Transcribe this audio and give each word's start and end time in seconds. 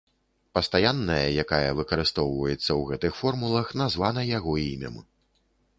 Пастаянная, 0.57 1.27
якая 1.43 1.69
выкарыстоўваецца 1.81 2.59
ў 2.59 2.81
гэтых 2.93 3.13
формулах, 3.21 3.67
названа 3.85 4.21
яго 4.37 4.61
імем. 4.71 4.97